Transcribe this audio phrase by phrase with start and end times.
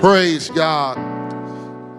[0.00, 0.96] Praise God.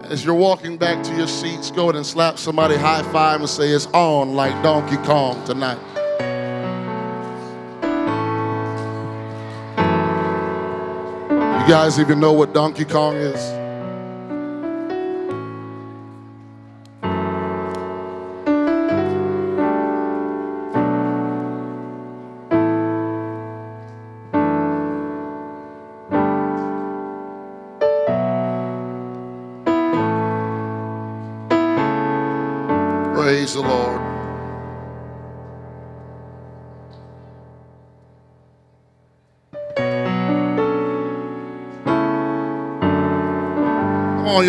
[0.06, 3.48] As you're walking back to your seats, go ahead and slap somebody high five and
[3.48, 5.78] say, It's on like Donkey Kong tonight.
[11.60, 13.59] You guys even know what Donkey Kong is?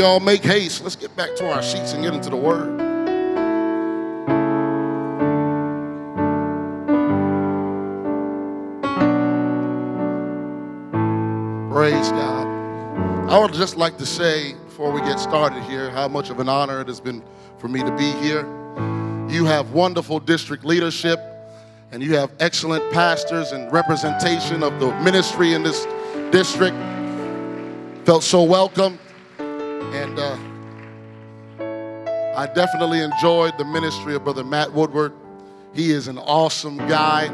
[0.01, 0.81] Y'all, make haste.
[0.81, 2.75] Let's get back to our sheets and get into the Word.
[11.71, 12.47] Praise God.
[13.29, 16.49] I would just like to say, before we get started here, how much of an
[16.49, 17.21] honor it has been
[17.59, 18.41] for me to be here.
[19.29, 21.19] You have wonderful district leadership,
[21.91, 25.85] and you have excellent pastors and representation of the ministry in this
[26.31, 26.75] district.
[28.03, 28.97] Felt so welcome,
[29.93, 30.37] and uh,
[32.37, 35.13] I definitely enjoyed the ministry of Brother Matt Woodward.
[35.73, 37.29] He is an awesome guy.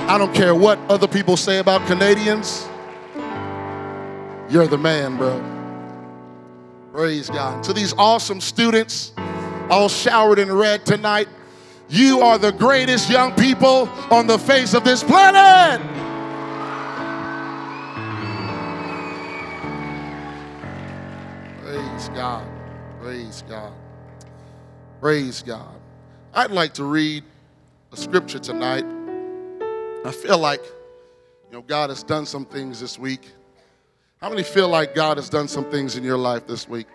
[0.00, 2.68] I don't care what other people say about Canadians.
[4.48, 5.42] You're the man, bro.
[6.92, 7.64] Praise God.
[7.64, 9.12] To these awesome students,
[9.68, 11.28] all showered in red tonight,
[11.88, 15.95] you are the greatest young people on the face of this planet.
[21.96, 22.46] Praise God.
[23.00, 23.72] Praise God.
[25.00, 25.80] Praise God.
[26.34, 27.24] I'd like to read
[27.90, 28.84] a scripture tonight.
[30.04, 33.32] I feel like, you know, God has done some things this week.
[34.20, 36.86] How many feel like God has done some things in your life this week?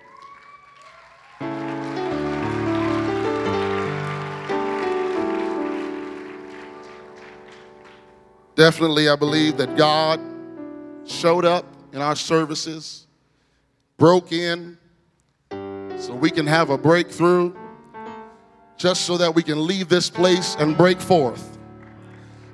[8.54, 10.22] Definitely, I believe that God
[11.08, 13.08] showed up in our services,
[13.98, 14.78] broke in
[16.02, 17.54] so we can have a breakthrough,
[18.76, 21.60] just so that we can leave this place and break forth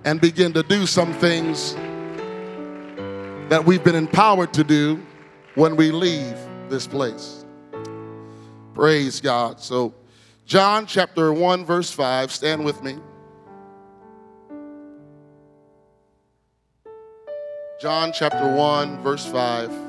[0.03, 1.74] and begin to do some things
[3.47, 5.02] that we've been empowered to do
[5.56, 6.38] when we leave
[6.68, 7.46] this place.
[8.74, 9.62] Praise God.
[9.62, 9.94] So,
[10.46, 12.97] John chapter 1, verse 5, stand with me.
[17.80, 19.87] John chapter 1, verse 5.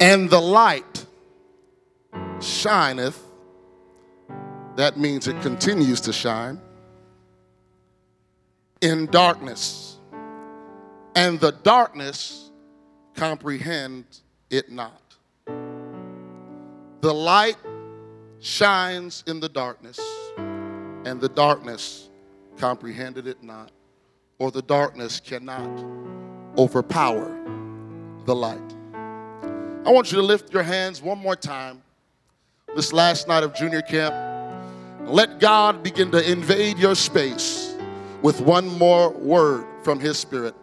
[0.00, 1.04] And the light
[2.40, 3.22] shineth,
[4.76, 6.58] that means it continues to shine,
[8.80, 9.98] in darkness,
[11.14, 12.50] and the darkness
[13.14, 14.06] comprehend
[14.48, 15.02] it not.
[17.02, 17.58] The light
[18.38, 20.00] shines in the darkness,
[20.38, 22.08] and the darkness
[22.56, 23.70] comprehended it not,
[24.38, 25.68] or the darkness cannot
[26.56, 27.38] overpower
[28.24, 28.79] the light.
[29.82, 31.82] I want you to lift your hands one more time
[32.76, 34.14] this last night of junior camp.
[35.08, 37.74] Let God begin to invade your space
[38.20, 40.54] with one more word from His Spirit.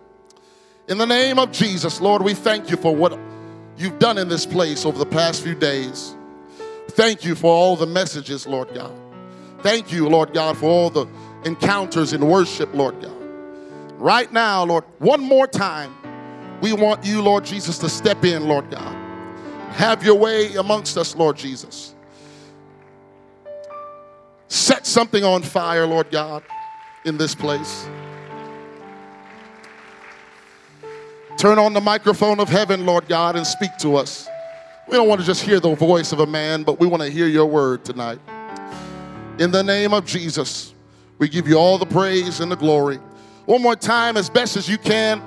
[0.87, 3.17] In the name of Jesus, Lord, we thank you for what
[3.75, 6.15] you've done in this place over the past few days.
[6.89, 8.93] Thank you for all the messages, Lord God.
[9.61, 11.07] Thank you, Lord God, for all the
[11.43, 13.17] encounters in worship, Lord God.
[13.97, 15.97] Right now, Lord, one more time,
[16.61, 19.06] we want you, Lord Jesus, to step in, Lord God.
[19.77, 21.93] Have your way amongst us, Lord Jesus.
[24.47, 26.41] Set something on fire, Lord God,
[27.05, 27.87] in this place.
[31.37, 34.27] Turn on the microphone of heaven, Lord God, and speak to us.
[34.87, 37.09] We don't want to just hear the voice of a man, but we want to
[37.09, 38.17] hear your word tonight.
[39.37, 40.73] In the name of Jesus,
[41.19, 42.97] we give you all the praise and the glory.
[43.45, 45.21] One more time, as best as you can,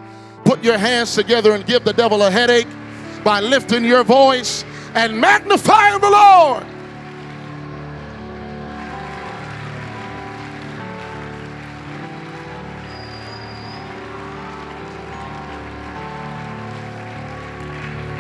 [0.45, 2.67] put your hands together and give the devil a headache
[3.25, 4.65] by lifting your voice
[4.95, 6.65] and magnifying the Lord.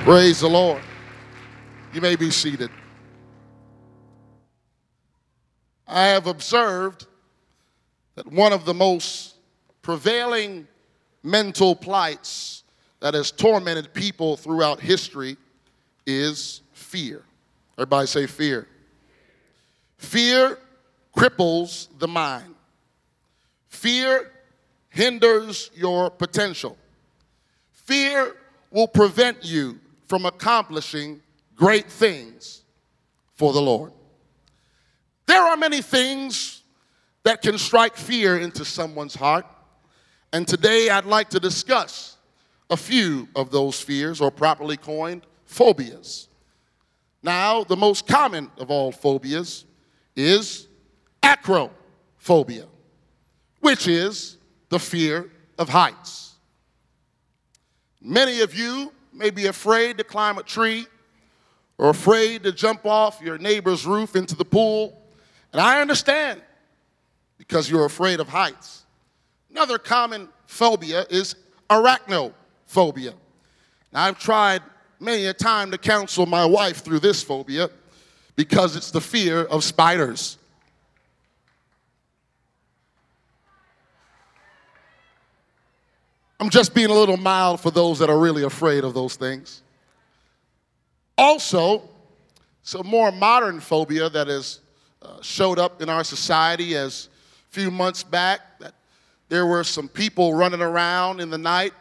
[0.04, 0.82] Praise the Lord.
[1.92, 2.70] You may be seated.
[5.86, 7.06] I have observed
[8.14, 9.36] that one of the most
[9.82, 10.66] prevailing
[11.22, 12.59] mental plights
[13.00, 15.36] that has tormented people throughout history
[16.06, 17.22] is fear.
[17.76, 18.68] Everybody say fear.
[19.96, 20.58] Fear
[21.16, 22.54] cripples the mind.
[23.68, 24.30] Fear
[24.88, 26.76] hinders your potential.
[27.72, 28.36] Fear
[28.70, 31.20] will prevent you from accomplishing
[31.54, 32.62] great things
[33.34, 33.92] for the Lord.
[35.26, 36.62] There are many things
[37.22, 39.46] that can strike fear into someone's heart.
[40.32, 42.09] And today I'd like to discuss
[42.70, 46.28] a few of those fears, or properly coined, phobias.
[47.22, 49.66] Now, the most common of all phobias
[50.16, 50.68] is
[51.22, 52.66] acrophobia,
[53.60, 54.38] which is
[54.68, 56.36] the fear of heights.
[58.00, 60.86] Many of you may be afraid to climb a tree
[61.76, 65.02] or afraid to jump off your neighbor's roof into the pool.
[65.52, 66.40] And I understand
[67.36, 68.84] because you're afraid of heights.
[69.50, 71.34] Another common phobia is
[72.70, 73.14] arachnophobia.
[73.92, 74.62] Now, I've tried
[74.98, 77.70] many a time to counsel my wife through this phobia
[78.36, 80.38] because it's the fear of spiders.
[86.38, 89.62] I'm just being a little mild for those that are really afraid of those things.
[91.18, 91.82] Also,
[92.62, 94.60] some more modern phobia that has
[95.02, 97.08] uh, showed up in our society as
[97.50, 98.74] a few months back that
[99.28, 101.74] there were some people running around in the night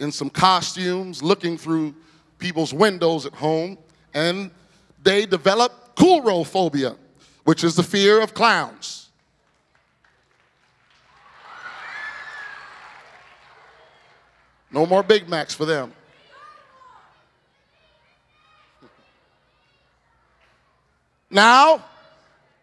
[0.00, 1.94] in some costumes looking through
[2.38, 3.78] people's windows at home
[4.14, 4.50] and
[5.02, 6.96] they develop coulrophobia,
[7.44, 9.10] which is the fear of clowns.
[14.72, 15.92] No more Big Macs for them.
[21.28, 21.84] Now,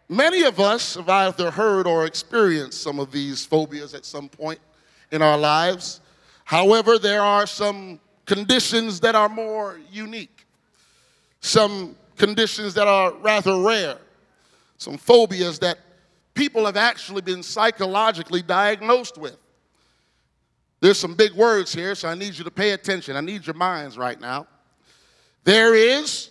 [0.08, 4.58] many of us have either heard or experienced some of these phobias at some point
[5.10, 6.00] in our lives.
[6.48, 10.46] However, there are some conditions that are more unique,
[11.42, 13.98] some conditions that are rather rare,
[14.78, 15.76] some phobias that
[16.32, 19.36] people have actually been psychologically diagnosed with.
[20.80, 23.14] There's some big words here, so I need you to pay attention.
[23.14, 24.46] I need your minds right now.
[25.44, 26.30] There is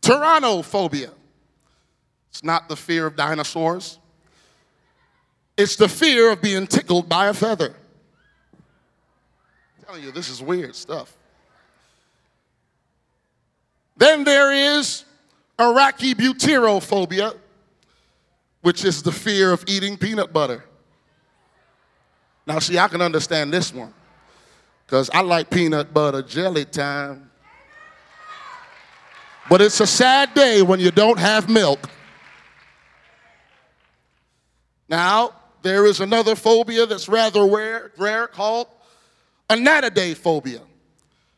[0.00, 1.10] tyrannophobia.
[2.30, 3.98] It's not the fear of dinosaurs,
[5.56, 7.74] it's the fear of being tickled by a feather.
[9.86, 11.16] Telling you, this is weird stuff.
[13.96, 15.04] Then there is
[15.60, 17.36] arachibutyrophobia,
[18.62, 20.64] which is the fear of eating peanut butter.
[22.48, 23.94] Now, see, I can understand this one
[24.84, 27.30] because I like peanut butter jelly time.
[29.48, 31.88] But it's a sad day when you don't have milk.
[34.88, 38.66] Now, there is another phobia that's rather rare, rare called
[39.48, 40.60] anatidaephobia,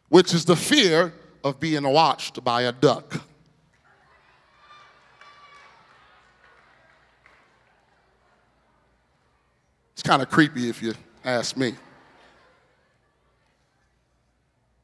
[0.08, 1.12] which is the fear
[1.44, 3.22] of being watched by a duck.
[9.92, 10.94] It's kind of creepy if you
[11.24, 11.74] ask me.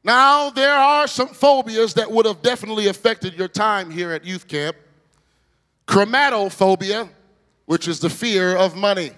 [0.03, 4.47] Now, there are some phobias that would have definitely affected your time here at youth
[4.47, 4.75] camp.
[5.87, 7.09] Chrometophobia,
[7.65, 9.11] which is the fear of money.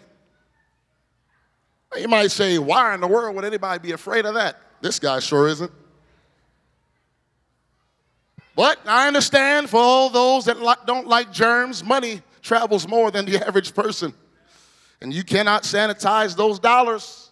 [1.95, 4.59] You might say, why in the world would anybody be afraid of that?
[4.81, 5.71] This guy sure isn't.
[8.55, 13.37] But I understand for all those that don't like germs, money travels more than the
[13.47, 14.13] average person
[15.01, 17.31] and you cannot sanitize those dollars.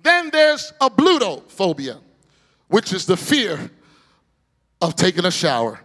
[0.00, 2.00] Then there's ablutophobia,
[2.68, 3.70] which is the fear
[4.80, 5.80] of taking a shower.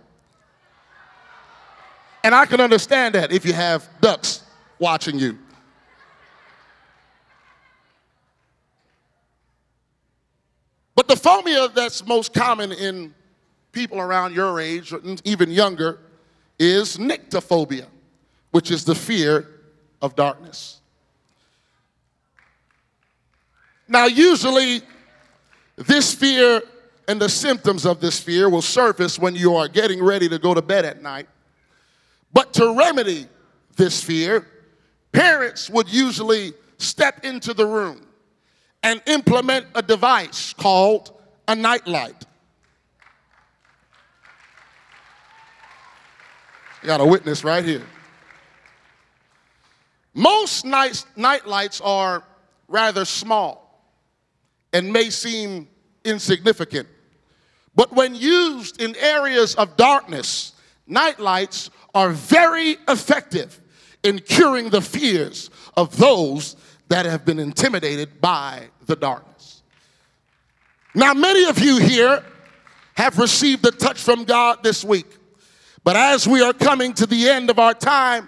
[2.23, 4.43] And I can understand that if you have ducks
[4.77, 5.37] watching you.
[11.09, 13.15] The phobia that's most common in
[13.71, 15.99] people around your age, or even younger,
[16.59, 17.87] is nyctophobia,
[18.51, 19.47] which is the fear
[20.03, 20.81] of darkness.
[23.87, 24.81] Now, usually,
[25.77, 26.61] this fear
[27.07, 30.53] and the symptoms of this fear will surface when you are getting ready to go
[30.53, 31.27] to bed at night.
[32.31, 33.25] But to remedy
[33.77, 34.45] this fear,
[35.11, 38.05] parents would usually step into the room
[38.83, 41.11] and implement a device called
[41.47, 42.25] a nightlight.
[46.81, 47.85] You got a witness right here.
[50.13, 52.23] Most night, night lights are
[52.67, 53.69] rather small
[54.71, 55.67] and may seem
[56.05, 56.87] insignificant.
[57.75, 60.53] But when used in areas of darkness,
[60.87, 63.59] nightlights are very effective
[64.03, 66.55] in curing the fears of those
[66.89, 69.63] that have been intimidated by the darkness.
[70.93, 72.23] Now, many of you here
[72.95, 75.05] have received a touch from God this week.
[75.83, 78.27] But as we are coming to the end of our time,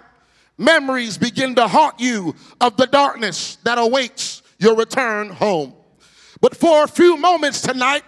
[0.56, 5.74] memories begin to haunt you of the darkness that awaits your return home.
[6.40, 8.04] But for a few moments tonight,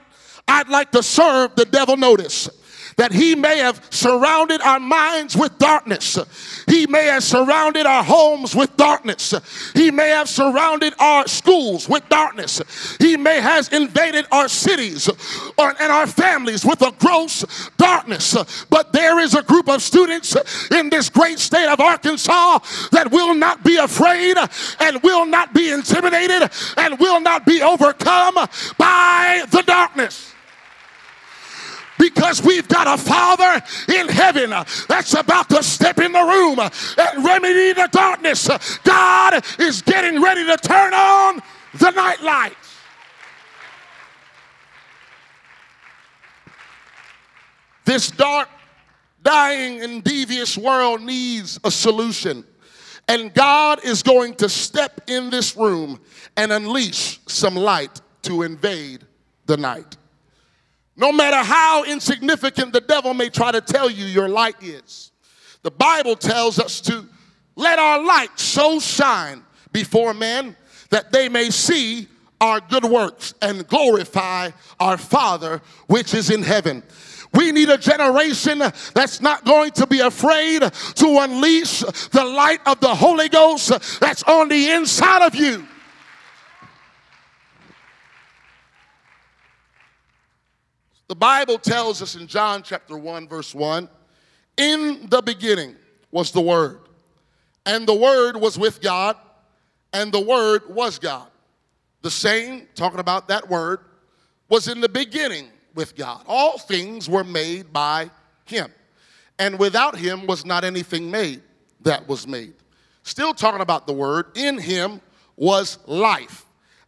[0.46, 2.48] I'd like to serve the devil notice
[2.96, 6.18] that he may have surrounded our minds with darkness.
[6.68, 9.34] He may have surrounded our homes with darkness.
[9.74, 12.96] He may have surrounded our schools with darkness.
[12.98, 17.44] He may have invaded our cities uh, and our families with a gross
[17.76, 18.64] darkness.
[18.70, 20.36] But there is a group of students
[20.70, 22.58] in this great state of Arkansas
[22.92, 24.46] that will not be afraid uh,
[24.80, 28.34] and will not be intimidated and will not be overcome
[28.78, 30.33] by the darkness
[31.98, 33.62] because we've got a Father
[33.94, 34.50] in heaven
[34.88, 38.48] that's about to step in the room and remedy the darkness.
[38.82, 41.42] God is getting ready to turn on
[41.78, 42.56] the night lights.
[47.84, 48.48] This dark,
[49.22, 52.44] dying, and devious world needs a solution.
[53.08, 56.00] And God is going to step in this room
[56.36, 59.04] and unleash some light to invade
[59.44, 59.98] the night.
[60.96, 65.10] No matter how insignificant the devil may try to tell you your light is,
[65.62, 67.06] the Bible tells us to
[67.56, 70.56] let our light so shine before men
[70.90, 72.08] that they may see
[72.40, 76.82] our good works and glorify our Father which is in heaven.
[77.32, 82.78] We need a generation that's not going to be afraid to unleash the light of
[82.78, 85.66] the Holy Ghost that's on the inside of you.
[91.14, 93.88] The Bible tells us in John chapter 1, verse 1
[94.56, 95.76] In the beginning
[96.10, 96.80] was the Word,
[97.64, 99.16] and the Word was with God,
[99.92, 101.28] and the Word was God.
[102.02, 103.84] The same, talking about that Word,
[104.48, 106.24] was in the beginning with God.
[106.26, 108.10] All things were made by
[108.44, 108.72] Him,
[109.38, 111.42] and without Him was not anything made
[111.82, 112.54] that was made.
[113.04, 115.00] Still talking about the Word, in Him
[115.36, 116.44] was life,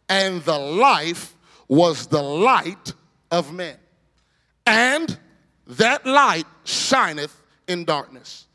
[0.09, 1.33] and the life
[1.69, 2.93] was the light
[3.31, 3.77] of men.
[4.67, 5.17] And
[5.67, 8.47] that light shineth in darkness,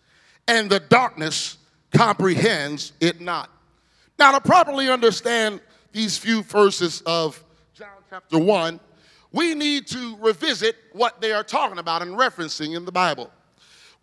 [0.47, 1.57] and the darkness
[1.91, 3.49] comprehends it not.
[4.19, 7.43] Now, to properly understand these few verses of
[7.73, 8.79] John chapter 1,
[9.33, 13.31] we need to revisit what they are talking about and referencing in the Bible.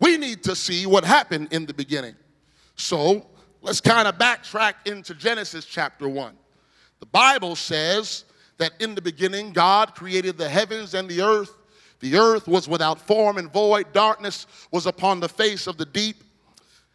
[0.00, 2.16] We need to see what happened in the beginning.
[2.74, 3.24] So,
[3.62, 6.36] let's kind of backtrack into Genesis chapter 1.
[6.98, 8.24] The Bible says
[8.58, 11.54] that in the beginning, God created the heavens and the earth
[12.00, 16.24] the earth was without form and void, darkness was upon the face of the deep,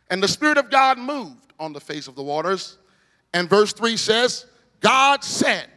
[0.09, 2.77] and the Spirit of God moved on the face of the waters.
[3.33, 4.45] And verse 3 says,
[4.81, 5.67] God said,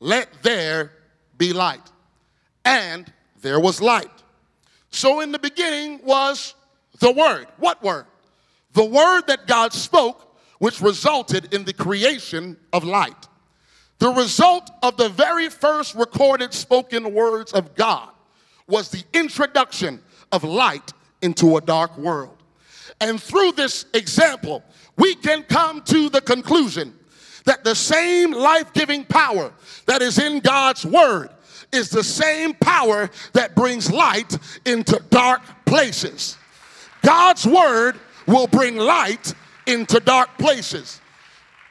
[0.00, 0.92] Let there
[1.36, 1.82] be light.
[2.64, 4.10] And there was light.
[4.90, 6.54] So in the beginning was
[7.00, 7.46] the Word.
[7.58, 8.06] What Word?
[8.72, 13.28] The Word that God spoke, which resulted in the creation of light.
[13.98, 18.10] The result of the very first recorded spoken words of God
[18.66, 20.00] was the introduction
[20.30, 22.36] of light into a dark world.
[23.00, 24.62] And through this example,
[24.96, 26.94] we can come to the conclusion
[27.44, 29.52] that the same life giving power
[29.86, 31.30] that is in God's word
[31.72, 36.36] is the same power that brings light into dark places.
[37.02, 39.34] God's word will bring light
[39.66, 41.00] into dark places.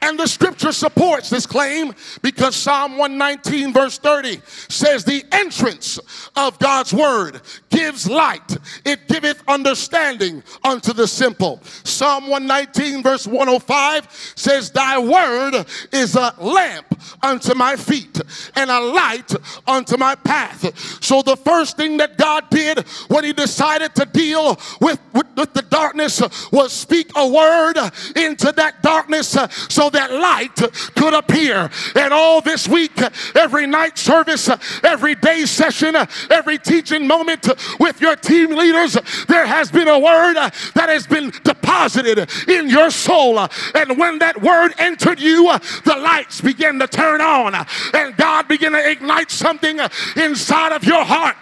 [0.02, 6.00] And the scripture supports this claim because Psalm 119, verse 30 says, The entrance
[6.34, 7.40] of God's word
[7.70, 11.60] gives light, it giveth understanding unto the simple.
[11.84, 18.20] Psalm 119, verse 105 says, Thy word is a lamp unto my feet
[18.56, 19.32] and a light
[19.68, 20.76] unto my path.
[21.02, 25.54] So the first thing that God did when He decided to deal with, with, with
[25.54, 27.78] the darkness was speak a word
[28.16, 29.36] into that darkness
[29.68, 30.56] so that light
[30.96, 31.70] could appear.
[31.94, 32.92] And all this week,
[33.34, 34.50] every night service,
[34.82, 35.96] every day session,
[36.30, 38.96] every teaching moment with your team leaders,
[39.28, 43.38] there has been a word that has been deposited in your soul.
[43.74, 45.52] And when that word entered you,
[45.84, 47.54] the lights began to turn on,
[47.94, 49.78] and God began to ignite something
[50.16, 51.36] inside of your heart.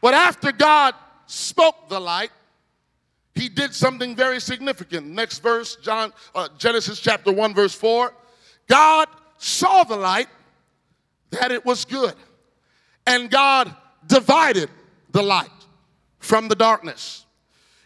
[0.00, 0.94] But after God
[1.30, 2.30] spoke the light,
[3.34, 5.06] he did something very significant.
[5.06, 8.12] Next verse, John, uh, Genesis chapter 1, verse 4.
[8.68, 9.08] God
[9.38, 10.28] saw the light
[11.30, 12.14] that it was good,
[13.06, 13.74] and God
[14.06, 14.68] divided
[15.12, 15.48] the light
[16.18, 17.24] from the darkness.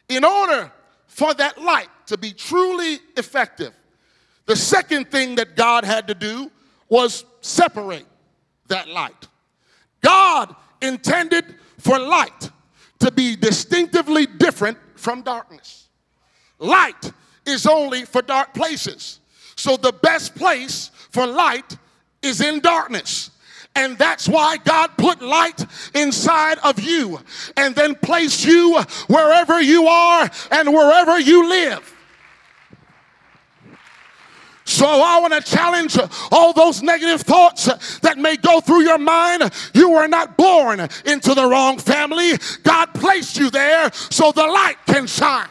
[0.08, 0.72] In order
[1.06, 3.72] for that light to be truly effective,
[4.46, 6.50] the second thing that God had to do
[6.88, 8.06] was separate
[8.68, 9.28] that light.
[10.00, 11.44] God intended
[11.78, 12.50] for light
[13.04, 15.88] to be distinctively different from darkness.
[16.58, 17.12] light
[17.44, 19.20] is only for dark places.
[19.56, 21.76] So the best place for light
[22.22, 23.30] is in darkness.
[23.76, 27.20] And that's why God put light inside of you
[27.58, 31.93] and then placed you wherever you are and wherever you live.
[34.74, 35.96] So I want to challenge
[36.32, 37.66] all those negative thoughts
[38.00, 39.52] that may go through your mind.
[39.72, 42.32] You were not born into the wrong family.
[42.64, 45.46] God placed you there so the light can shine.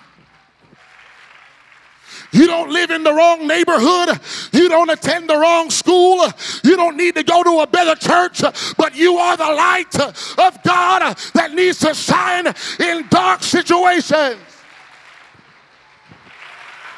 [2.33, 4.19] You don't live in the wrong neighborhood.
[4.51, 6.27] You don't attend the wrong school.
[6.65, 8.41] You don't need to go to a better church,
[8.75, 14.41] but you are the light of God that needs to shine in dark situations.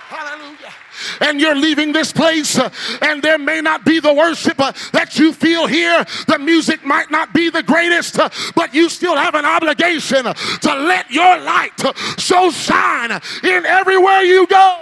[0.08, 0.74] Hallelujah
[1.22, 2.70] and you're leaving this place, uh,
[3.02, 6.06] and there may not be the worship uh, that you feel here.
[6.28, 10.76] The music might not be the greatest, uh, but you still have an obligation to
[10.76, 11.80] let your light
[12.18, 13.12] so shine
[13.44, 14.82] in everywhere you go.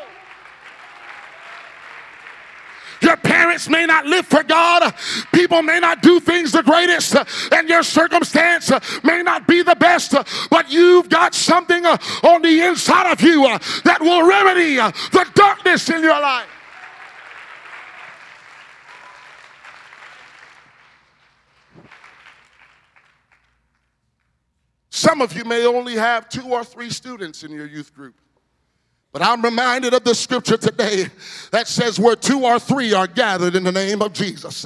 [3.03, 4.93] Your parents may not live for God.
[5.33, 7.15] People may not do things the greatest,
[7.51, 8.71] and your circumstance
[9.03, 10.15] may not be the best,
[10.49, 14.89] but you've got something uh, on the inside of you uh, that will remedy uh,
[15.11, 16.47] the darkness in your life.
[24.89, 28.15] Some of you may only have two or three students in your youth group.
[29.13, 31.05] But I'm reminded of the scripture today
[31.51, 34.65] that says, Where two or three are gathered in the name of Jesus.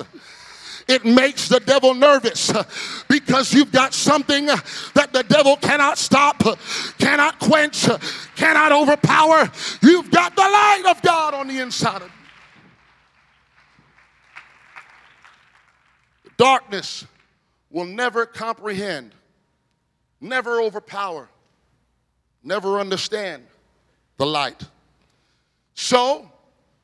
[0.87, 2.63] It makes the devil nervous uh,
[3.09, 4.55] because you've got something uh,
[4.93, 6.55] that the devil cannot stop, uh,
[6.97, 7.89] cannot quench,
[8.37, 9.51] cannot overpower.
[9.81, 12.13] You've got the light of God on the inside of you.
[16.37, 17.05] Darkness
[17.69, 19.13] will never comprehend,
[20.21, 21.27] never overpower,
[22.45, 23.43] never understand
[24.17, 24.63] the light.
[25.73, 26.31] So,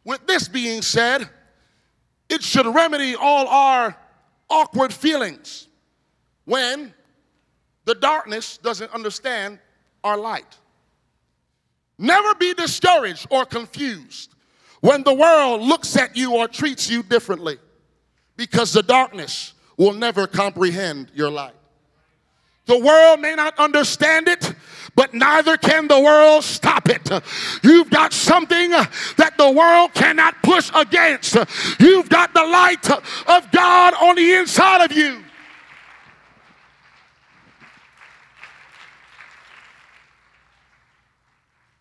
[0.04, 1.30] with this being said,
[2.30, 3.96] it should remedy all our
[4.50, 5.68] awkward feelings
[6.46, 6.94] when
[7.86, 9.60] the darkness doesn't understand
[10.04, 10.58] our light.
[11.98, 14.34] Never be discouraged or confused
[14.82, 17.58] when the world looks at you or treats you differently
[18.36, 21.54] because the darkness will never comprehend your light.
[22.66, 24.54] The world may not understand it,
[24.96, 27.10] but neither can the world stop it.
[27.64, 31.36] You've got something that the world cannot push against.
[31.80, 35.24] You've got the light of God on the inside of you.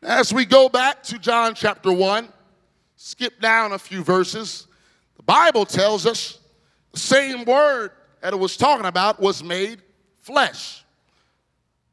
[0.02, 2.28] As we go back to John chapter 1,
[2.96, 4.66] skip down a few verses,
[5.16, 6.40] the Bible tells us
[6.92, 9.80] the same word that it was talking about was made
[10.20, 10.81] flesh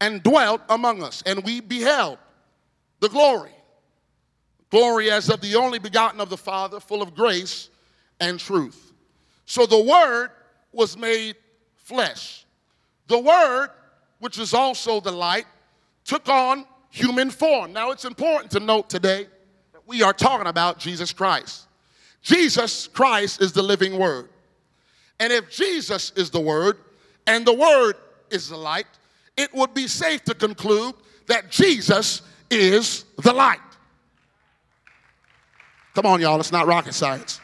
[0.02, 2.18] and dwelt among us, and we beheld
[3.00, 3.52] the glory.
[4.70, 7.70] Glory as of the only begotten of the Father, full of grace
[8.20, 8.94] and truth.
[9.46, 10.30] So the Word
[10.72, 11.36] was made
[11.76, 12.46] flesh.
[13.08, 13.70] The Word,
[14.20, 15.46] which is also the light,
[16.06, 17.74] took on human form.
[17.74, 19.28] Now, it's important to note today
[19.74, 21.68] that we are talking about Jesus Christ.
[22.22, 24.30] Jesus Christ is the living Word.
[25.20, 26.78] And if Jesus is the Word
[27.26, 27.96] and the Word
[28.30, 28.86] is the light,
[29.40, 30.94] it would be safe to conclude
[31.28, 32.22] that Jesus
[32.52, 33.60] is the light.
[35.96, 37.40] Come on, y'all, it's not rocket science.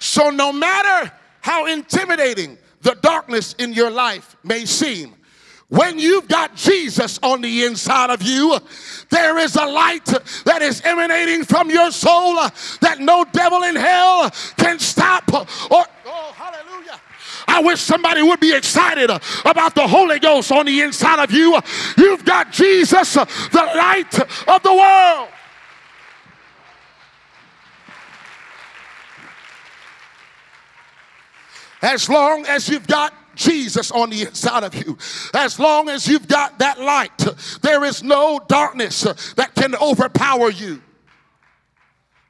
[0.00, 5.14] So, no matter how intimidating the darkness in your life may seem,
[5.68, 8.58] when you've got Jesus on the inside of you,
[9.10, 10.04] there is a light
[10.44, 12.34] that is emanating from your soul
[12.80, 15.32] that no devil in hell can stop.
[15.32, 17.00] Or, oh, hallelujah.
[17.46, 21.30] I wish somebody would be excited uh, about the Holy Ghost on the inside of
[21.30, 21.58] you.
[21.96, 25.28] You've got Jesus, uh, the light of the world.
[31.82, 34.96] As long as you've got Jesus on the inside of you.
[35.34, 37.16] As long as you've got that light,
[37.62, 40.82] there is no darkness uh, that can overpower you.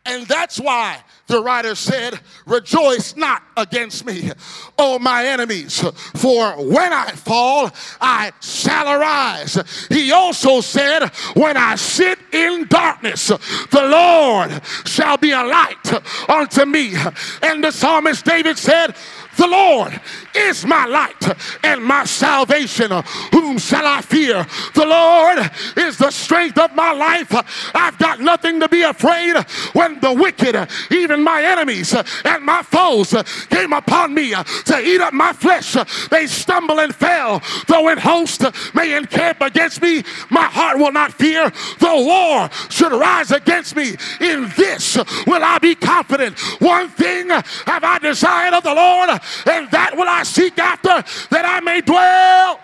[0.04, 4.32] And that's why the writer said, Rejoice not against me,
[4.76, 5.80] O my enemies,
[6.14, 9.86] for when I fall, I shall arise.
[9.88, 16.64] He also said, When I sit in darkness, the Lord shall be a light unto
[16.64, 16.94] me.
[17.40, 18.96] And the psalmist David said,
[19.36, 20.00] The Lord
[20.34, 22.90] is my light and my salvation.
[23.32, 24.46] Whom shall I fear?
[24.74, 27.32] The Lord is the strength of my life.
[27.74, 29.36] I've got nothing to be afraid
[29.72, 33.14] when the wicked, even my enemies and my foes,
[33.48, 35.76] came upon me to eat up my flesh.
[36.10, 37.42] They stumble and fell.
[37.68, 41.52] Though an host may encamp against me, my heart will not fear.
[41.78, 46.38] Though war should rise against me, in this will I be confident.
[46.60, 51.44] One thing have I desired of the Lord, and that will I seek after, that
[51.44, 52.60] I may dwell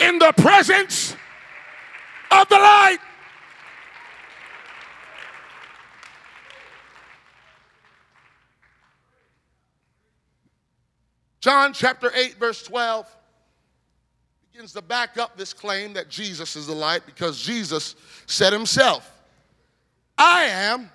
[0.00, 1.16] in the presence
[2.30, 2.98] of the light.
[11.40, 13.06] John chapter 8, verse 12
[14.50, 17.94] begins to back up this claim that Jesus is the light because Jesus
[18.26, 19.12] said himself,
[20.18, 20.90] I am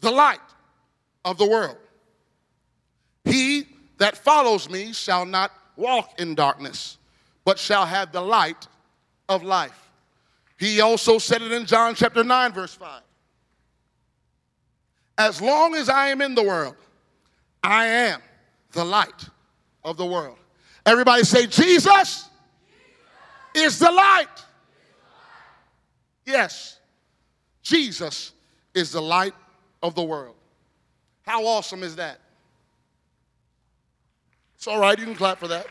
[0.00, 0.40] the light
[1.24, 1.76] of the world.
[3.26, 3.66] He
[3.98, 6.96] that follows me shall not walk in darkness,
[7.44, 8.68] but shall have the light
[9.28, 9.90] of life.
[10.58, 13.02] He also said it in John chapter 9, verse 5.
[15.18, 16.76] As long as I am in the world,
[17.62, 18.22] I am
[18.72, 19.28] the light
[19.84, 20.38] of the world.
[20.84, 22.30] Everybody say, Jesus
[23.54, 24.28] is the light.
[26.24, 26.78] Yes,
[27.62, 28.32] Jesus
[28.72, 29.34] is the light
[29.82, 30.36] of the world.
[31.22, 32.20] How awesome is that?
[34.56, 35.66] It's all right, you can clap for that.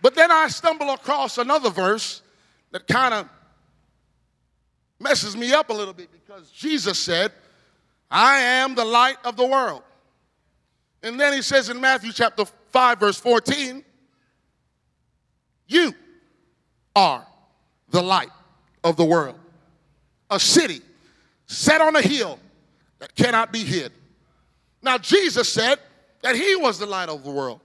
[0.00, 2.20] But then I stumble across another verse
[2.72, 3.28] that kind of
[5.00, 7.32] messes me up a little bit because Jesus said,
[8.10, 9.82] I am the light of the world.
[11.02, 13.82] And then he says in Matthew chapter 5, verse 14,
[15.68, 15.94] You
[16.94, 17.26] are
[17.88, 18.30] the light
[18.82, 19.38] of the world.
[20.30, 20.82] A city
[21.46, 22.38] set on a hill
[22.98, 23.92] that cannot be hid.
[24.84, 25.78] Now, Jesus said
[26.22, 27.60] that he was the light of the world.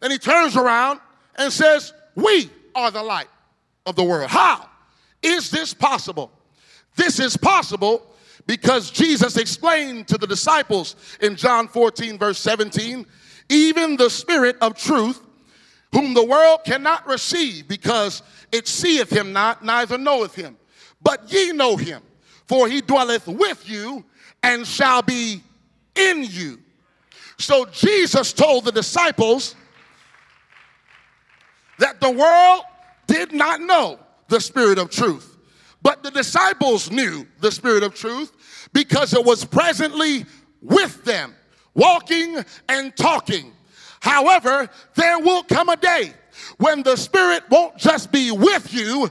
[0.00, 1.00] Then he turns around
[1.36, 3.28] and says, We are the light
[3.86, 4.28] of the world.
[4.28, 4.68] How
[5.22, 6.32] is this possible?
[6.96, 8.06] This is possible
[8.46, 13.06] because Jesus explained to the disciples in John 14, verse 17,
[13.48, 15.20] even the Spirit of truth,
[15.92, 20.56] whom the world cannot receive because it seeth him not, neither knoweth him.
[21.00, 22.02] But ye know him,
[22.46, 24.04] for he dwelleth with you
[24.42, 25.42] and shall be
[25.96, 26.58] in you.
[27.38, 29.54] So Jesus told the disciples
[31.78, 32.62] that the world
[33.06, 35.36] did not know the Spirit of truth,
[35.82, 40.24] but the disciples knew the Spirit of truth because it was presently
[40.62, 41.34] with them,
[41.74, 43.52] walking and talking.
[44.00, 46.12] However, there will come a day
[46.58, 49.10] when the Spirit won't just be with you,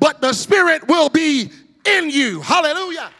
[0.00, 1.50] but the Spirit will be
[1.84, 2.40] in you.
[2.40, 3.10] Hallelujah.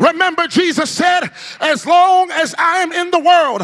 [0.00, 3.60] Remember, Jesus said, As long as I am in the world,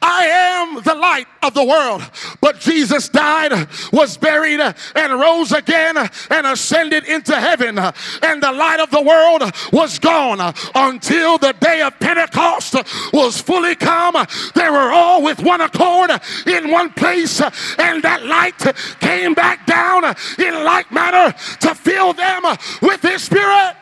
[0.00, 2.08] I am the light of the world.
[2.40, 5.96] But Jesus died, was buried, and rose again
[6.30, 7.76] and ascended into heaven.
[7.78, 12.76] And the light of the world was gone until the day of Pentecost
[13.12, 14.14] was fully come.
[14.54, 16.10] They were all with one accord
[16.46, 18.58] in one place, and that light
[19.00, 20.04] came back down
[20.38, 22.42] in like manner to fill them
[22.80, 23.74] with His Spirit.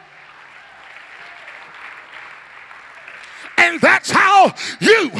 [3.59, 5.11] And that's how you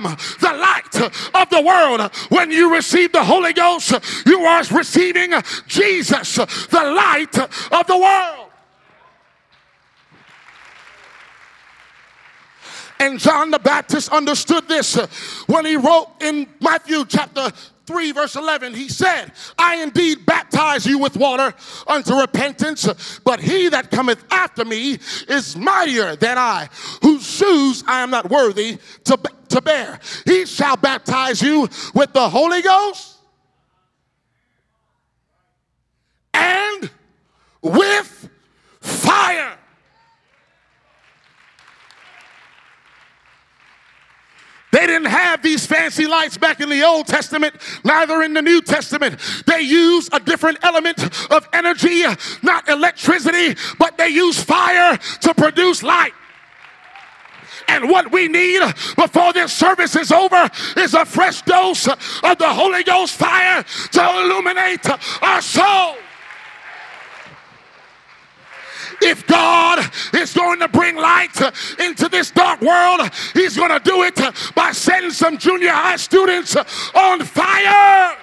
[0.00, 0.96] become the light
[1.34, 2.00] of the world.
[2.28, 3.94] When you receive the Holy Ghost,
[4.26, 5.32] you are receiving
[5.66, 8.44] Jesus, the light of the world.
[13.00, 14.96] And John the Baptist understood this
[15.46, 17.52] when he wrote in Matthew chapter
[17.86, 21.54] 3, verse 11, he said, I indeed baptize you with water
[21.86, 26.68] unto repentance, but he that cometh after me is mightier than I,
[27.00, 29.18] whose shoes I am not worthy to,
[29.50, 30.00] to bear.
[30.24, 33.16] He shall baptize you with the Holy Ghost
[36.34, 36.90] and
[37.62, 38.28] with
[38.80, 39.58] fire.
[44.70, 48.60] They didn't have these fancy lights back in the Old Testament, neither in the New
[48.60, 49.18] Testament.
[49.46, 52.02] They use a different element of energy,
[52.42, 56.12] not electricity, but they use fire to produce light.
[57.68, 58.62] And what we need
[58.96, 64.00] before this service is over is a fresh dose of the Holy Ghost fire to
[64.00, 64.88] illuminate
[65.22, 65.96] our soul.
[69.00, 71.40] If God is going to bring light
[71.78, 74.18] into this dark world, He's going to do it
[74.54, 76.56] by setting some junior high students
[76.94, 78.16] on fire.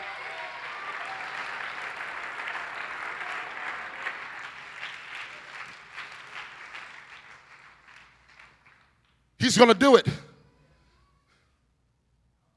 [9.45, 10.08] He's going to do it.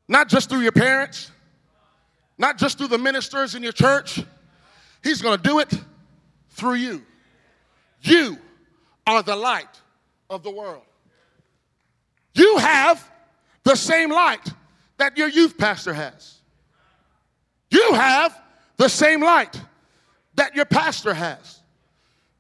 [0.09, 1.31] Not just through your parents,
[2.39, 4.25] not just through the ministers in your church.
[5.05, 5.71] He's going to do it
[6.49, 7.05] through you.
[8.01, 8.39] You
[9.07, 9.69] are the light
[10.31, 10.81] of the world.
[12.33, 13.07] You have
[13.65, 14.51] the same light
[14.97, 16.41] that your youth pastor has.
[17.71, 18.35] You have
[18.79, 19.61] the same light
[20.37, 21.58] that your pastor has.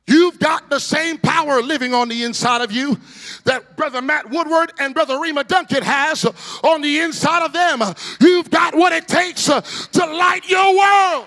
[0.08, 2.96] You've got the same power living on the inside of you
[3.44, 6.24] that Brother Matt Woodward and Brother Rema Duncan has
[6.64, 7.82] on the inside of them.
[8.18, 11.26] You've got what it takes uh, to light your world.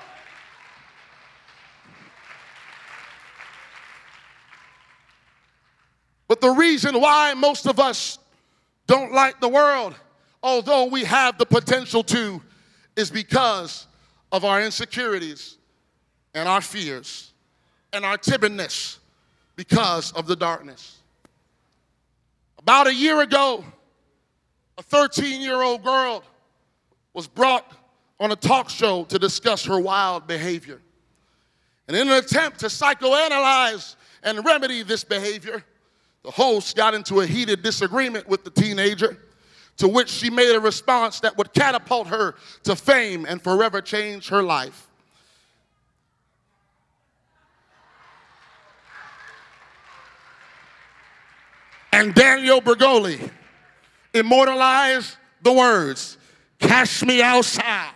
[6.28, 8.18] But the reason why most of us
[8.88, 9.94] don't light the world,
[10.42, 12.42] although we have the potential to,
[12.96, 13.86] is because
[14.32, 15.60] of our insecurities
[16.34, 17.31] and our fears
[17.94, 18.98] and our timidness
[19.56, 20.98] because of the darkness.
[22.60, 23.64] About a year ago,
[24.78, 26.24] a 13 year old girl
[27.14, 27.72] was brought
[28.20, 30.80] on a talk show to discuss her wild behavior.
[31.88, 35.64] And in an attempt to psychoanalyze and remedy this behavior,
[36.24, 39.18] the host got into a heated disagreement with the teenager,
[39.78, 44.30] to which she made a response that would catapult her to fame and forever change
[44.30, 44.88] her life.
[51.92, 53.30] And Danielle Bregoli
[54.14, 56.18] immortalized the words,
[56.60, 57.92] Cash me outside.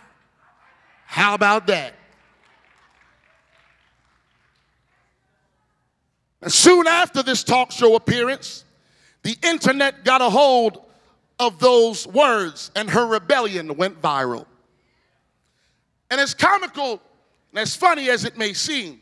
[1.06, 1.94] How about that?
[6.42, 8.64] And soon after this talk show appearance,
[9.22, 10.84] the internet got a hold
[11.38, 14.46] of those words and her rebellion went viral.
[16.10, 17.00] And as comical
[17.50, 19.00] and as funny as it may seem,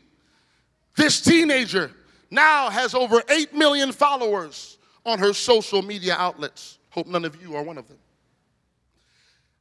[0.95, 1.91] this teenager
[2.31, 6.79] now has over 8 million followers on her social media outlets.
[6.89, 7.97] Hope none of you are one of them.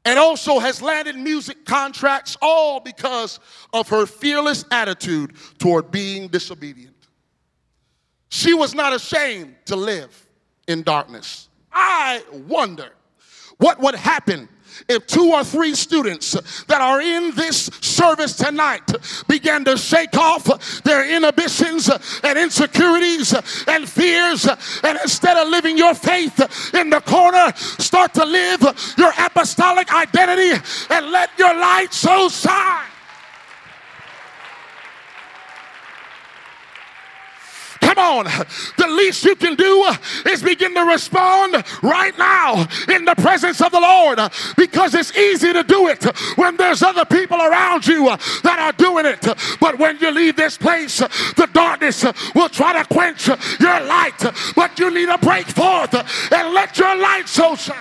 [0.05, 3.41] And also has landed music contracts, all because
[3.73, 6.95] of her fearless attitude toward being disobedient.
[8.29, 10.27] She was not ashamed to live
[10.69, 11.49] in darkness.
[11.73, 12.91] I wonder
[13.59, 14.49] what would happen
[14.89, 18.83] if two or three students that are in this service tonight
[19.29, 21.91] began to shake off their inhibitions
[22.23, 23.35] and insecurities
[23.67, 24.47] and fears,
[24.83, 30.53] and instead of living your faith in the corner, start to live your apostolic identity
[30.91, 32.94] and let your light so shine.
[37.95, 38.47] Come on.
[38.77, 39.93] The least you can do
[40.27, 44.19] is begin to respond right now in the presence of the Lord
[44.57, 46.05] because it's easy to do it
[46.37, 48.07] when there's other people around you
[48.43, 49.23] that are doing it.
[49.61, 52.05] But when you leave this place, the darkness
[52.35, 54.19] will try to quench your light.
[54.57, 55.95] But you need to break forth
[56.33, 57.77] and let your light so shine.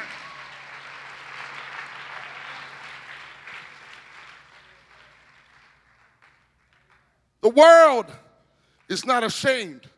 [7.42, 8.06] The world
[8.88, 9.90] is not ashamed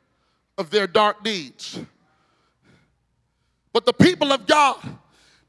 [0.58, 1.80] of their dark deeds.
[3.74, 4.78] But the people of God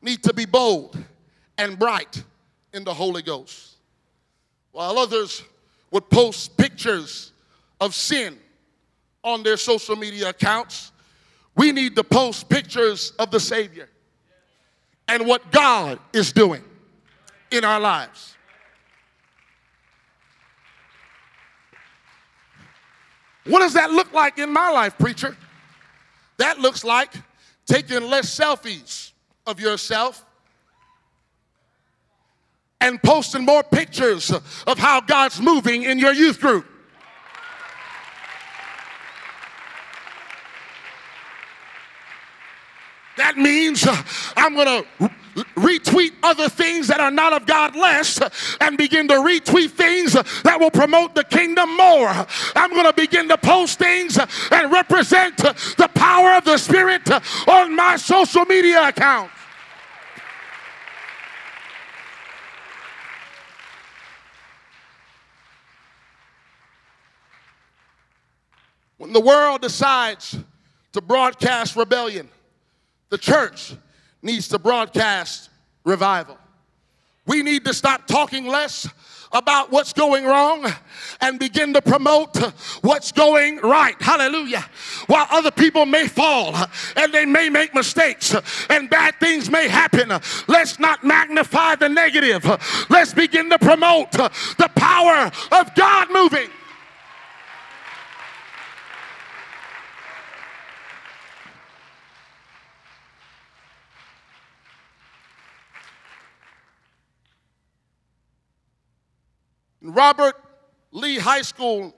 [0.03, 0.97] need to be bold
[1.59, 2.23] and bright
[2.73, 3.77] in the Holy Ghost.
[4.73, 5.43] While others
[5.91, 7.33] would post pictures
[7.81, 8.37] of sin
[9.23, 10.93] on their social media accounts,
[11.57, 13.89] we need to post pictures of the Savior
[15.09, 16.63] and what God is doing
[17.51, 18.36] in our lives.
[23.47, 25.37] What does that look like in my life, preacher?
[26.39, 27.13] That looks like
[27.67, 29.13] taking less selfies
[29.47, 30.25] of yourself
[32.81, 36.67] and posting more pictures of how God's moving in your youth group.
[43.17, 44.03] That means uh,
[44.37, 45.11] I'm going to
[45.57, 48.21] retweet other things that are not of God less
[48.61, 52.09] and begin to retweet things that will promote the kingdom more.
[52.55, 57.09] I'm going to begin to post things and represent the power of the Spirit
[57.49, 59.31] on my social media account.
[68.99, 70.37] When the world decides
[70.93, 72.29] to broadcast rebellion,
[73.11, 73.75] the church
[74.23, 75.51] needs to broadcast
[75.85, 76.39] revival.
[77.27, 78.89] We need to stop talking less
[79.33, 80.65] about what's going wrong
[81.21, 82.37] and begin to promote
[82.83, 84.01] what's going right.
[84.01, 84.65] Hallelujah.
[85.09, 86.55] While other people may fall
[86.97, 88.35] and they may make mistakes
[88.71, 90.13] and bad things may happen,
[90.49, 92.45] let's not magnify the negative.
[92.89, 96.49] Let's begin to promote the power of God moving.
[109.76, 110.35] in Robert
[110.93, 111.95] Lee High School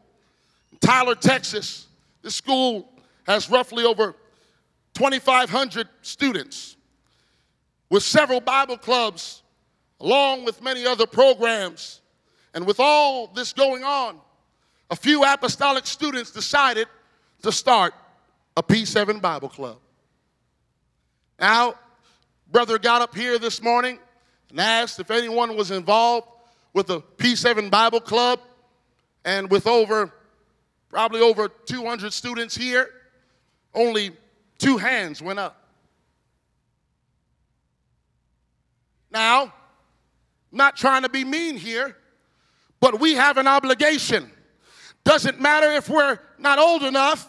[0.73, 1.87] in Tyler, Texas.
[2.23, 2.91] This school
[3.27, 4.15] has roughly over
[4.95, 6.77] 2,500 students
[7.91, 9.43] with several Bible clubs,
[10.01, 12.01] along with many other programs.
[12.55, 14.19] And with all this going on,
[14.91, 16.89] a few apostolic students decided
[17.43, 17.95] to start
[18.57, 19.79] a P7 Bible Club.
[21.39, 21.75] Now,
[22.51, 23.99] brother got up here this morning
[24.51, 26.27] and asked if anyone was involved
[26.79, 28.39] with the P7 Bible Club,
[29.25, 30.15] and with over,
[30.89, 32.89] probably over 200 students here,
[33.75, 34.13] only
[34.59, 35.61] two hands went up.
[39.11, 39.53] Now,
[40.53, 41.97] not trying to be mean here,
[42.79, 44.31] but we have an obligation.
[45.03, 47.29] Doesn't matter if we're not old enough,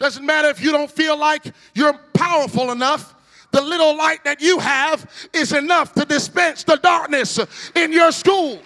[0.00, 3.14] doesn't matter if you don't feel like you're powerful enough.
[3.52, 7.38] The little light that you have is enough to dispense the darkness
[7.76, 8.58] in your school.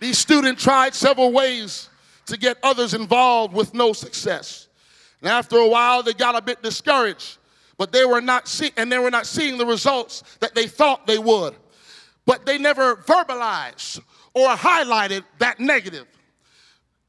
[0.00, 1.88] These students tried several ways
[2.26, 4.68] to get others involved with no success.
[5.20, 7.36] And after a while, they got a bit discouraged,
[7.76, 11.06] but they were not see- and they were not seeing the results that they thought
[11.06, 11.54] they would.
[12.24, 14.00] But they never verbalized
[14.32, 16.06] or highlighted that negative.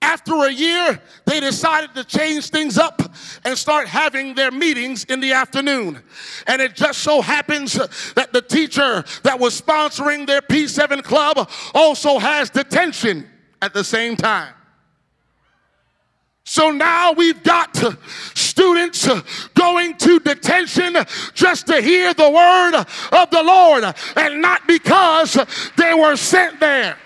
[0.01, 3.01] After a year, they decided to change things up
[3.45, 6.01] and start having their meetings in the afternoon.
[6.47, 7.73] And it just so happens
[8.15, 13.29] that the teacher that was sponsoring their P7 club also has detention
[13.61, 14.53] at the same time.
[16.43, 17.77] So now we've got
[18.33, 19.07] students
[19.53, 20.97] going to detention
[21.33, 23.83] just to hear the word of the Lord
[24.17, 25.37] and not because
[25.77, 26.97] they were sent there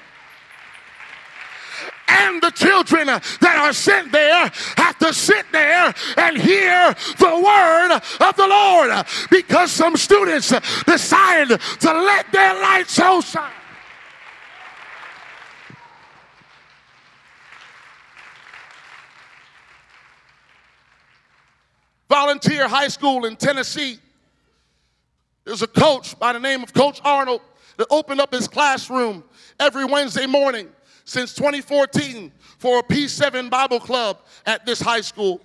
[2.08, 8.00] and the children that are sent there have to sit there and hear the word
[8.28, 10.54] of the Lord because some students
[10.86, 13.52] decided to let their light so shine.
[22.10, 24.00] Volunteer High School in Tennessee.
[25.44, 27.42] There's a coach by the name of Coach Arnold
[27.78, 29.24] that opened up his classroom
[29.60, 30.70] every Wednesday morning
[31.06, 35.40] since 2014 for a P7 Bible Club at this high school.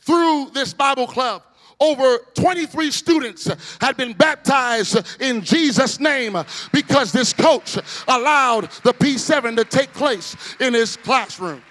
[0.00, 1.42] Through this Bible Club,
[1.80, 3.48] over 23 students
[3.80, 6.36] had been baptized in Jesus' name
[6.72, 11.62] because this coach allowed the P7 to take place in his classroom.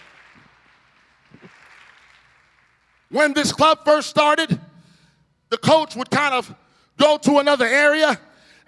[3.10, 4.60] When this club first started,
[5.50, 6.54] the coach would kind of
[6.98, 8.20] go to another area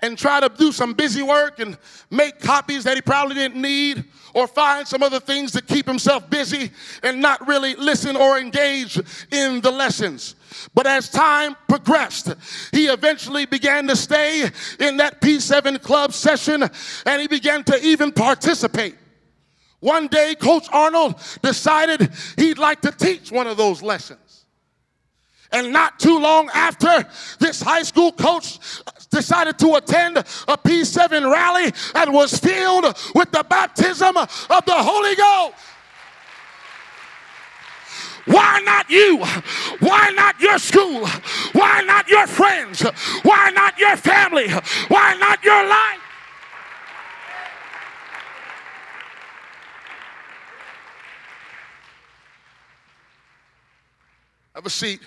[0.01, 1.77] and try to do some busy work and
[2.09, 6.29] make copies that he probably didn't need or find some other things to keep himself
[6.29, 6.71] busy
[7.03, 8.99] and not really listen or engage
[9.31, 10.35] in the lessons.
[10.73, 12.33] But as time progressed,
[12.71, 16.63] he eventually began to stay in that P7 club session
[17.05, 18.95] and he began to even participate.
[19.79, 24.45] One day, Coach Arnold decided he'd like to teach one of those lessons.
[25.51, 27.07] And not too long after,
[27.39, 28.59] this high school coach
[29.09, 35.15] decided to attend a P7 rally and was filled with the baptism of the Holy
[35.15, 35.55] Ghost.
[38.25, 39.17] Why not you?
[39.79, 41.07] Why not your school?
[41.53, 42.81] Why not your friends?
[43.23, 44.49] Why not your family?
[44.87, 45.99] Why not your life?
[54.53, 54.99] Have a seat.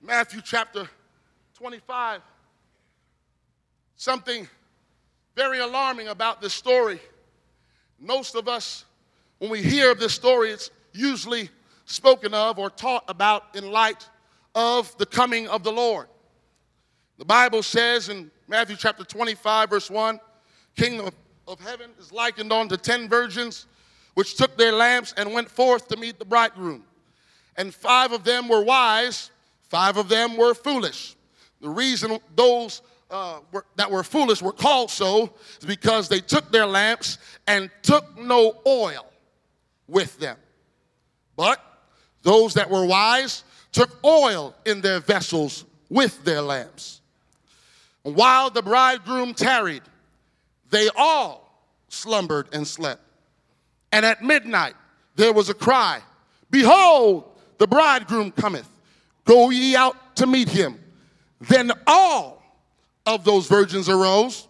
[0.00, 0.88] Matthew chapter
[1.54, 2.20] 25.
[4.00, 4.48] Something
[5.36, 6.98] very alarming about this story.
[7.98, 8.86] Most of us,
[9.36, 11.50] when we hear of this story, it's usually
[11.84, 14.08] spoken of or taught about in light
[14.54, 16.08] of the coming of the Lord.
[17.18, 20.18] The Bible says in Matthew chapter 25, verse 1,
[20.74, 21.10] kingdom
[21.46, 23.66] of heaven is likened unto ten virgins
[24.14, 26.84] which took their lamps and went forth to meet the bridegroom.
[27.54, 29.30] And five of them were wise,
[29.68, 31.16] five of them were foolish.
[31.60, 32.80] The reason those
[33.10, 35.32] uh, were, that were foolish were called so
[35.66, 39.06] because they took their lamps and took no oil
[39.88, 40.36] with them.
[41.36, 41.62] But
[42.22, 47.00] those that were wise took oil in their vessels with their lamps.
[48.02, 49.82] while the bridegroom tarried,
[50.70, 53.02] they all slumbered and slept.
[53.92, 54.74] And at midnight
[55.16, 56.00] there was a cry
[56.50, 57.24] Behold,
[57.58, 58.68] the bridegroom cometh.
[59.24, 60.78] Go ye out to meet him.
[61.40, 62.39] Then all
[63.06, 64.48] of those virgins arose.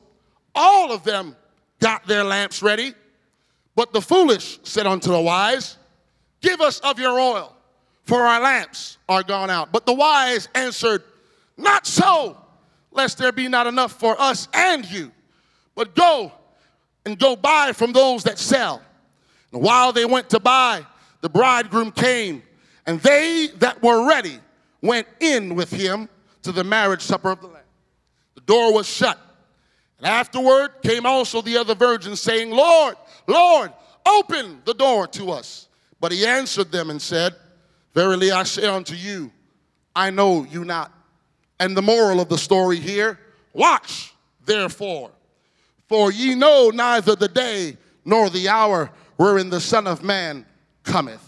[0.55, 1.37] All of them
[1.81, 2.95] got their lamps ready.
[3.75, 5.77] But the foolish said unto the wise,
[6.41, 7.55] Give us of your oil,
[8.05, 9.73] for our lamps are gone out.
[9.73, 11.03] But the wise answered,
[11.57, 12.37] Not so,
[12.91, 15.13] lest there be not enough for us and you.
[15.75, 16.33] But go
[17.07, 18.83] and go buy from those that sell.
[19.53, 20.85] And while they went to buy,
[21.21, 22.43] the bridegroom came,
[22.87, 24.39] and they that were ready
[24.83, 26.09] went in with him
[26.43, 27.60] to the marriage supper of the Lamb.
[28.51, 29.17] Door was shut.
[29.99, 32.97] And afterward came also the other virgins, saying, Lord,
[33.29, 33.73] Lord,
[34.05, 35.69] open the door to us.
[36.01, 37.37] But he answered them and said,
[37.95, 39.31] Verily I say unto you,
[39.95, 40.91] I know you not.
[41.61, 43.21] And the moral of the story here
[43.53, 45.13] watch, therefore,
[45.87, 50.45] for ye know neither the day nor the hour wherein the Son of Man
[50.83, 51.25] cometh.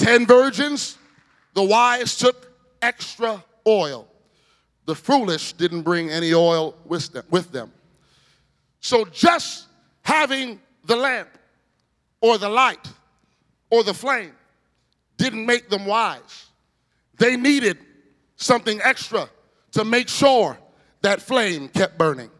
[0.00, 0.96] Ten virgins,
[1.52, 4.08] the wise took extra oil.
[4.86, 7.70] The foolish didn't bring any oil with them.
[8.80, 9.66] So just
[10.00, 11.28] having the lamp
[12.22, 12.88] or the light
[13.68, 14.32] or the flame
[15.18, 16.46] didn't make them wise.
[17.18, 17.76] They needed
[18.36, 19.28] something extra
[19.72, 20.56] to make sure
[21.02, 22.30] that flame kept burning.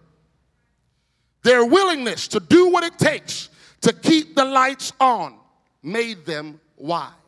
[1.42, 3.50] Their willingness to do what it takes
[3.82, 5.36] to keep the lights on
[5.82, 7.19] made them wise.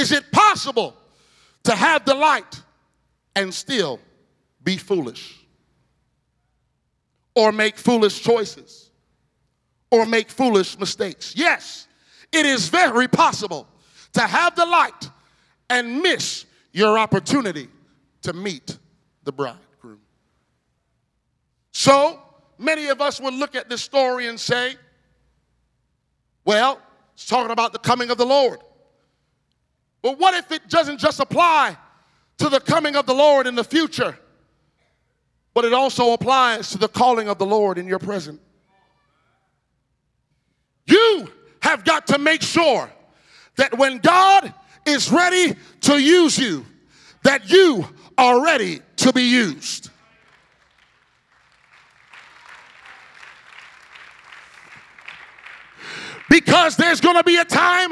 [0.00, 0.96] Is it possible
[1.64, 2.62] to have the light
[3.36, 4.00] and still
[4.64, 5.38] be foolish?
[7.34, 8.90] Or make foolish choices?
[9.90, 11.34] Or make foolish mistakes?
[11.36, 11.86] Yes,
[12.32, 13.68] it is very possible
[14.14, 15.10] to have the light
[15.68, 17.68] and miss your opportunity
[18.22, 18.78] to meet
[19.24, 20.00] the bridegroom.
[21.72, 22.22] So
[22.56, 24.76] many of us will look at this story and say,
[26.46, 26.80] well,
[27.12, 28.60] it's talking about the coming of the Lord.
[30.02, 31.76] But what if it doesn't just apply
[32.38, 34.18] to the coming of the Lord in the future,
[35.52, 38.40] but it also applies to the calling of the Lord in your present?
[40.86, 41.30] You
[41.60, 42.90] have got to make sure
[43.56, 44.52] that when God
[44.86, 46.64] is ready to use you,
[47.22, 47.86] that you
[48.16, 49.90] are ready to be used.
[56.30, 57.90] Because there's going to be a time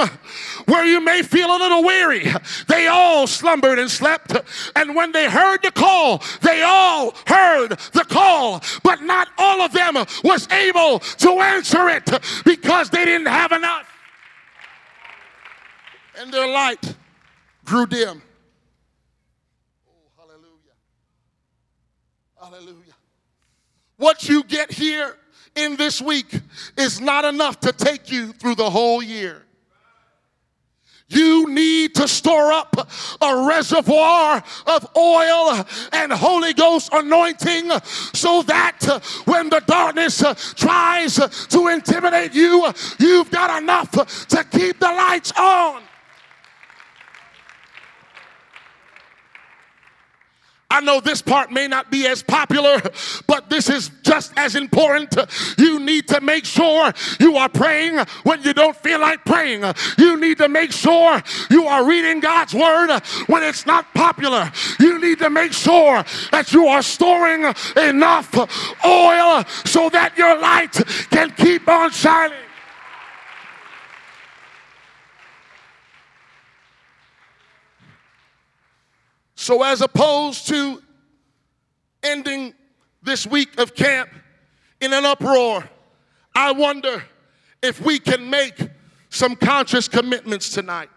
[0.66, 2.24] where you may feel a little weary.
[2.68, 4.32] They all slumbered and slept.
[4.76, 8.62] And when they heard the call, they all heard the call.
[8.84, 12.09] But not all of them was able to answer it
[12.45, 13.86] because they didn't have enough.
[16.20, 16.95] And their light
[17.64, 18.22] grew dim.
[19.89, 20.76] Oh, hallelujah.
[22.41, 22.95] Hallelujah.
[23.97, 25.16] What you get here
[25.59, 26.40] in this week
[26.76, 29.42] is not enough to take you through the whole year.
[31.11, 32.76] You need to store up
[33.20, 37.70] a reservoir of oil and Holy Ghost anointing
[38.12, 38.84] so that
[39.24, 40.22] when the darkness
[40.54, 41.14] tries
[41.46, 43.90] to intimidate you, you've got enough
[44.28, 45.82] to keep the lights on.
[50.70, 52.82] I know this part may not be as popular,
[53.26, 55.16] but this is just as important.
[55.56, 59.64] You need to make sure you are praying when you don't feel like praying.
[59.96, 64.52] You need to make sure you are reading God's word when it's not popular.
[64.78, 67.44] You need to make sure that you are storing
[67.76, 68.34] enough
[68.84, 70.72] oil so that your light
[71.10, 72.36] can keep on shining.
[79.49, 80.82] So, as opposed to
[82.03, 82.53] ending
[83.03, 84.11] this week of camp
[84.78, 85.66] in an uproar,
[86.34, 87.03] I wonder
[87.62, 88.61] if we can make
[89.09, 90.90] some conscious commitments tonight.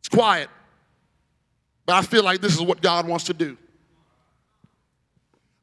[0.00, 0.50] It's quiet,
[1.86, 3.56] but I feel like this is what God wants to do.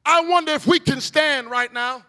[0.04, 2.04] I wonder if we can stand right now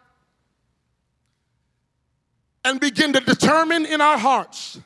[2.64, 4.80] and begin to determine in our hearts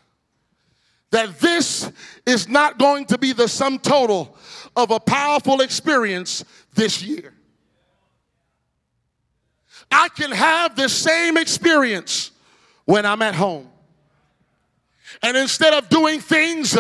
[1.17, 1.91] that this
[2.27, 4.37] is not going to be the sum total
[4.77, 6.45] of a powerful experience
[6.75, 7.33] this year.
[9.91, 12.33] I can have the same experience
[12.85, 13.71] when I'm at home.
[15.23, 16.77] And instead of doing things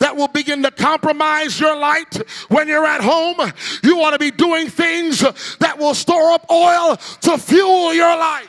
[0.00, 2.14] that will begin to compromise your light
[2.50, 3.36] when you're at home,
[3.82, 5.20] you want to be doing things
[5.60, 8.48] that will store up oil to fuel your light.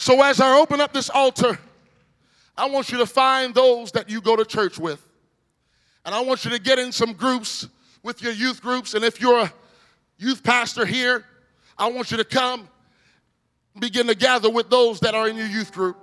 [0.00, 1.58] So, as I open up this altar,
[2.56, 5.06] I want you to find those that you go to church with.
[6.06, 7.68] And I want you to get in some groups
[8.02, 8.94] with your youth groups.
[8.94, 9.52] And if you're a
[10.16, 11.26] youth pastor here,
[11.76, 12.66] I want you to come
[13.78, 15.98] begin to gather with those that are in your youth group.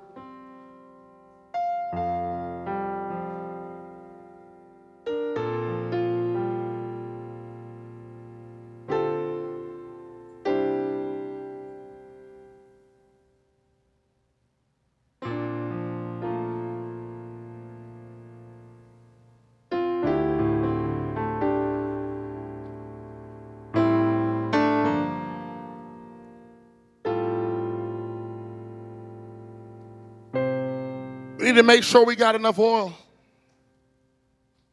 [31.58, 32.94] To make sure we got enough oil.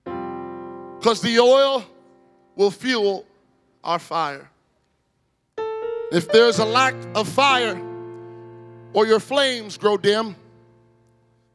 [0.05, 1.85] Because the oil
[2.57, 3.27] will fuel
[3.83, 4.49] our fire.
[6.13, 7.81] If there's a lack of fire
[8.93, 10.37] or your flames grow dim,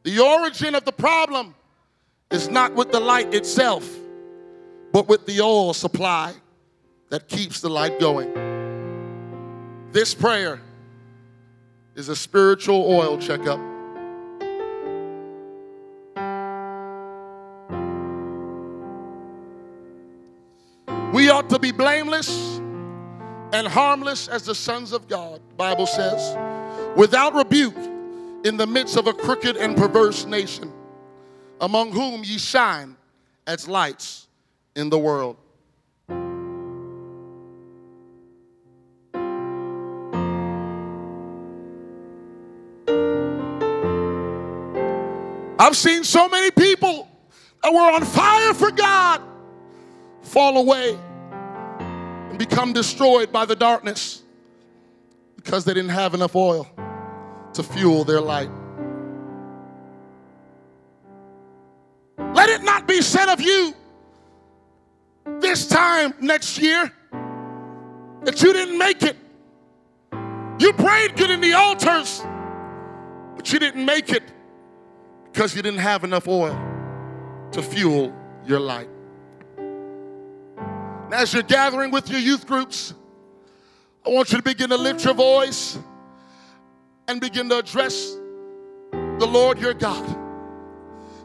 [0.02, 1.54] the origin of the problem
[2.30, 3.88] is not with the light itself,
[4.92, 6.32] but with the oil supply
[7.08, 8.32] that keeps the light going.
[9.92, 10.60] This prayer
[11.96, 13.69] is a spiritual oil checkup.
[21.50, 22.58] To be blameless
[23.52, 26.36] and harmless as the sons of God, Bible says,
[26.96, 27.76] without rebuke
[28.44, 30.72] in the midst of a crooked and perverse nation,
[31.60, 32.96] among whom ye shine
[33.48, 34.28] as lights
[34.76, 35.36] in the world.
[45.58, 47.08] I've seen so many people
[47.64, 49.20] that were on fire for God
[50.22, 50.96] fall away
[52.40, 54.22] become destroyed by the darkness
[55.36, 56.66] because they didn't have enough oil
[57.52, 58.48] to fuel their light.
[62.32, 63.74] Let it not be said of you
[65.40, 66.90] this time next year
[68.22, 69.18] that you didn't make it.
[70.58, 72.22] You prayed good in the altars,
[73.36, 74.22] but you didn't make it
[75.30, 76.58] because you didn't have enough oil
[77.52, 78.14] to fuel
[78.46, 78.88] your light.
[81.10, 82.94] And as you're gathering with your youth groups,
[84.06, 85.76] I want you to begin to lift your voice
[87.08, 88.14] and begin to address
[88.92, 90.06] the Lord your God.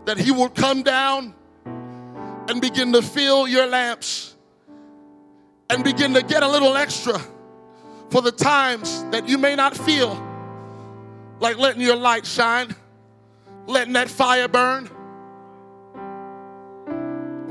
[0.06, 4.36] That He will come down and begin to fill your lamps
[5.70, 7.22] and begin to get a little extra
[8.10, 10.20] for the times that you may not feel
[11.40, 12.74] like letting your light shine
[13.68, 14.86] letting that fire burn.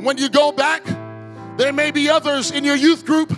[0.03, 0.85] When you go back,
[1.57, 3.33] there may be others in your youth group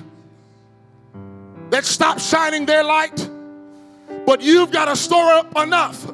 [1.70, 3.28] that stop shining their light,
[4.24, 6.12] but you've got to store up enough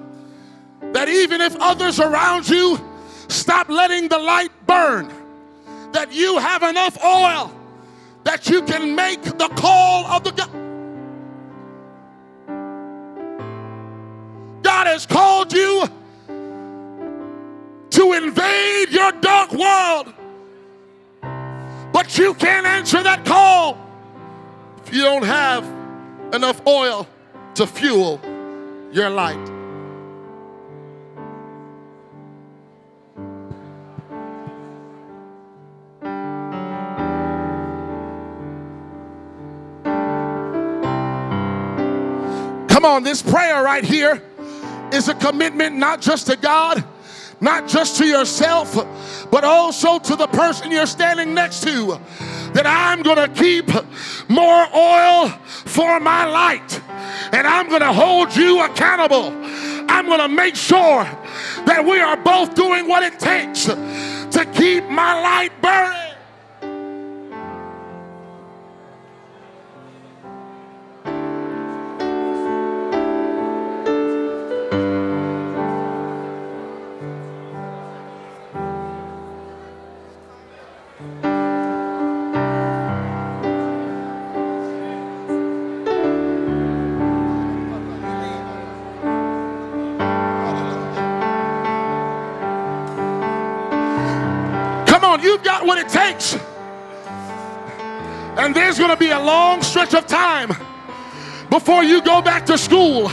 [0.92, 2.78] that even if others around you
[3.28, 5.12] stop letting the light burn,
[5.92, 7.52] that you have enough oil
[8.24, 10.50] that you can make the call of the God.
[14.62, 15.86] God has called you
[17.90, 20.14] to invade your dark world.
[22.02, 23.78] But you can't answer that call
[24.84, 25.64] if you don't have
[26.34, 27.06] enough oil
[27.54, 28.20] to fuel
[28.90, 29.36] your light.
[42.68, 44.20] Come on, this prayer right here
[44.92, 46.82] is a commitment not just to God
[47.42, 48.74] not just to yourself,
[49.30, 52.00] but also to the person you're standing next to.
[52.54, 53.68] That I'm going to keep
[54.28, 56.80] more oil for my light,
[57.32, 59.32] and I'm going to hold you accountable.
[59.90, 61.04] I'm going to make sure
[61.64, 66.01] that we are both doing what it takes to keep my light burning.
[95.66, 96.34] What it takes.
[98.36, 100.48] And there's going to be a long stretch of time
[101.50, 103.10] before you go back to school.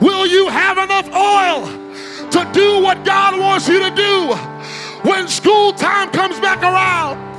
[0.00, 1.66] Will you have enough oil
[2.30, 4.34] to do what God wants you to do
[5.08, 7.30] when school time comes back around?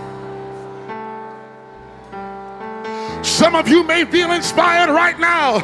[3.24, 5.60] Some of you may feel inspired right now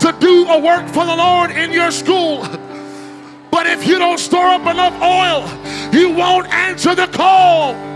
[0.00, 2.46] to do a work for the Lord in your school.
[3.50, 5.48] But if you don't store up enough oil,
[5.94, 7.93] you won't answer the call.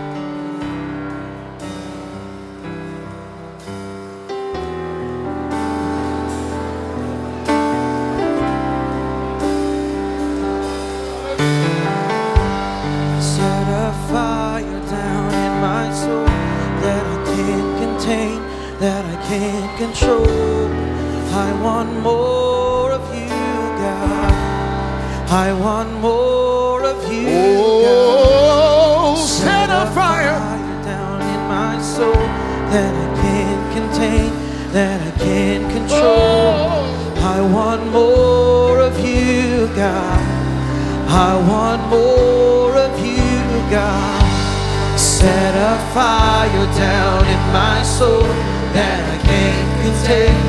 [21.39, 23.29] I want more of you,
[23.85, 24.33] God.
[25.45, 27.27] I want more of you.
[27.29, 29.27] Oh, God.
[29.27, 30.39] set a fire.
[30.83, 32.25] down in my soul
[32.73, 34.31] that I can't contain,
[34.73, 36.19] that I can't control.
[36.75, 37.35] Oh.
[37.35, 40.19] I want more of you, God.
[41.07, 43.39] I want more of you,
[43.71, 44.23] God.
[44.99, 48.27] Set a fire down in my soul
[48.77, 50.48] that I can't contain,